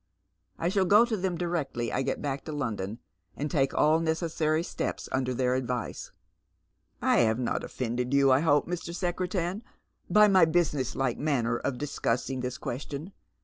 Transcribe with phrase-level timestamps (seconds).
[0.57, 2.97] I shall go to them directly I get back to London,
[3.37, 6.11] and take all necessary steps imder their advice."
[7.03, 8.95] "I have not offended you, I hope, Mr.
[8.95, 9.61] Secretan.
[10.09, 13.11] by mv busi ness like manner of discussing this qne.^tion.